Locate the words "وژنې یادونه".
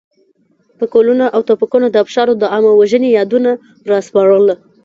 2.79-3.51